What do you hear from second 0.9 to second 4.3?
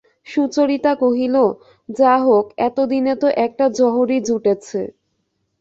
কহিল, যা হোক, এতদিনে তো একটা জহরি